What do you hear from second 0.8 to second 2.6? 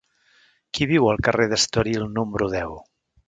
viu al carrer d'Estoril número